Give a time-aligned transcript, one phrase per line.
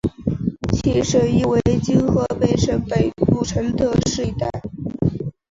[0.73, 4.49] 其省域为今河北省北部承德市一带。